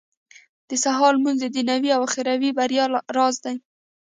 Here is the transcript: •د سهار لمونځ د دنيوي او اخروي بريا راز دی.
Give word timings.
•د 0.69 0.71
سهار 0.83 1.13
لمونځ 1.17 1.37
د 1.41 1.47
دنيوي 1.57 1.89
او 1.95 2.01
اخروي 2.07 2.51
بريا 2.57 2.83
راز 3.17 3.35
دی. 3.45 3.55